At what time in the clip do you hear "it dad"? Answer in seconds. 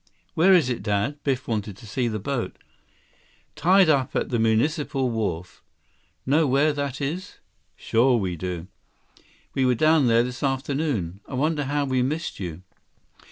0.67-1.19